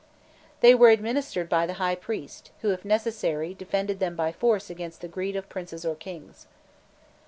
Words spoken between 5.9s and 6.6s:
kings.